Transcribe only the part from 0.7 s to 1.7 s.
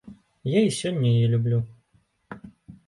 сёння яе люблю.